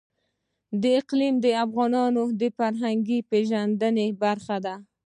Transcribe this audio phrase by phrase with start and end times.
[0.99, 4.75] اقلیم د افغانانو د فرهنګي پیژندنې برخه ده.